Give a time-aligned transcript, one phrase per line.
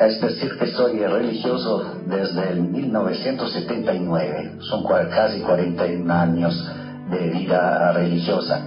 [0.00, 6.70] Eh, es decir, que soy religioso desde el 1979, son casi 41 años
[7.10, 8.60] de vida religiosa.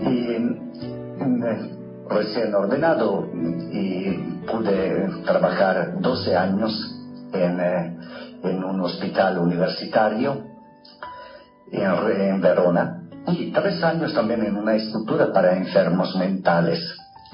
[0.00, 1.44] Y mm,
[2.08, 3.28] recién ordenado
[3.72, 4.10] y
[4.50, 6.72] pude trabajar 12 años
[7.32, 7.96] en, eh,
[8.42, 10.54] en un hospital universitario
[11.72, 16.78] en, Verona y tres años también en una estructura para enfermos mentales,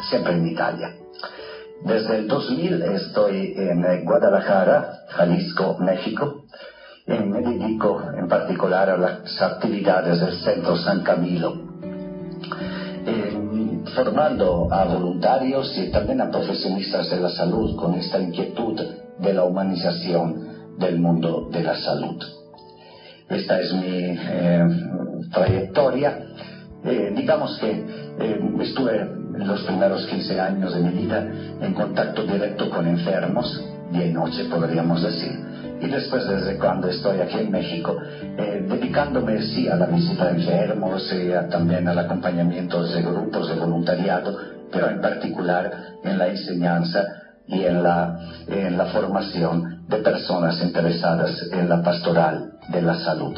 [0.08, 0.94] siempre en Italia.
[1.84, 6.44] Desde el 2000 estoy en Guadalajara, Jalisco, México,
[7.06, 11.54] y me dedico en particular a las actividades del Centro San Camilo,
[13.94, 18.78] formando a voluntarios y también a profesionistas de la salud con esta inquietud
[19.18, 22.22] de la humanización del mundo de la salud.
[23.28, 24.68] Esta es mi eh,
[25.32, 26.18] trayectoria.
[26.84, 31.26] Eh, digamos que eh, estuve los primeros 15 años de mi vida
[31.60, 35.38] en contacto directo con enfermos, día y noche podríamos decir,
[35.80, 37.96] y después desde cuando estoy aquí en México,
[38.68, 44.36] dedicándome sí a la visita de enfermos y también al acompañamiento de grupos de voluntariado,
[44.70, 45.70] pero en particular
[46.04, 47.04] en la enseñanza
[47.46, 53.36] y en la, en la formación de personas interesadas en la pastoral de la salud.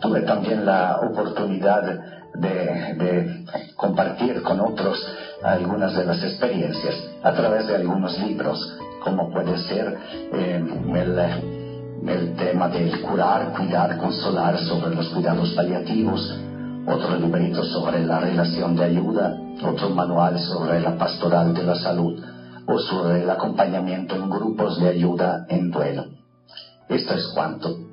[0.00, 2.00] Tuve también la oportunidad
[2.34, 3.44] de,
[3.76, 4.98] compartir con otros
[5.42, 9.98] algunas de las experiencias a través de algunos libros, como puede ser
[10.32, 16.38] eh, el, el tema del curar, cuidar, consolar sobre los cuidados paliativos,
[16.86, 22.20] otro librito sobre la relación de ayuda, otro manual sobre la pastoral de la salud
[22.66, 26.06] o sobre el acompañamiento en grupos de ayuda en duelo.
[26.88, 27.91] Esto es cuanto.